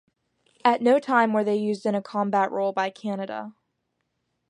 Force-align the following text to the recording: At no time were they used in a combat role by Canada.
At 0.65 0.81
no 0.81 0.97
time 0.97 1.31
were 1.31 1.43
they 1.43 1.57
used 1.57 1.85
in 1.85 1.93
a 1.93 2.01
combat 2.01 2.51
role 2.51 2.71
by 2.73 2.89
Canada. 2.89 3.53